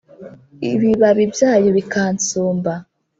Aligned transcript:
Ibibabi 0.71 1.23
byayo 1.33 1.69
bikansumba. 1.77 2.73